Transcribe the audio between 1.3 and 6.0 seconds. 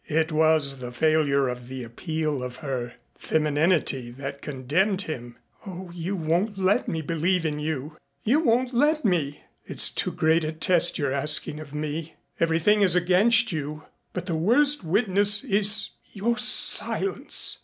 of the appeal of her femininity that condemned him. "Oh,